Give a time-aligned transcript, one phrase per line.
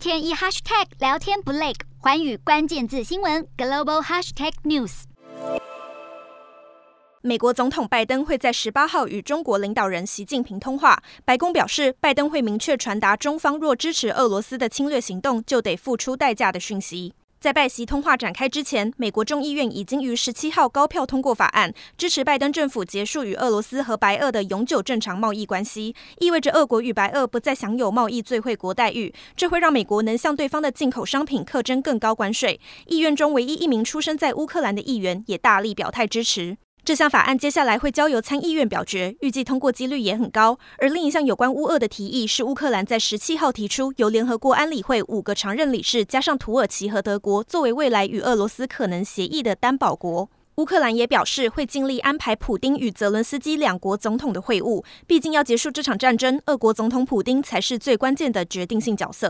[0.00, 5.02] 天一 hashtag 聊天不累，环宇关键字新闻 global hashtag news。
[7.20, 11.02] 美国总统拜登会在十八号与中国领导人习近平通话。
[11.26, 17.12] 白宫表示，拜登会明确传达中方若支持俄罗斯的侵略行动，就得付出代价的讯息。
[17.40, 29.14] 在拜习通话展开之前，美国众议院已经于十七号高票通过法案，支持拜登政府结束与俄罗斯和白俄的永久正常贸易关系，意味着俄国与白俄不再享有贸易最惠国待遇。
[29.34, 32.60] 这会让美国能向对方的进口商品课征更高关税。
[32.88, 36.58] 议院中唯一一名出生在乌克兰的议员也大力表态支持。
[36.90, 40.58] 这项法案接下来会交由参议院表决，预计通过几率也很高。
[40.78, 50.28] 而另一项有关乌俄的提议是乌克兰在十七号提出，由联合国安理会五个常任理事加上土耳其和德国作为未来与俄罗斯可能协议的担保国。
[50.56, 59.28] 乌克兰也表示会尽力安排普丁与泽伦斯基两国总统的会晤，毕竟要结束这场战争，俄国总统普丁才是最关键的决定性角色。